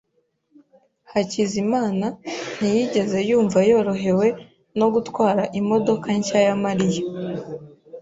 [1.11, 2.05] Hakizimana
[2.57, 4.27] ntiyigeze yumva yorohewe
[4.79, 7.03] no gutwara imodoka nshya ya Mariya.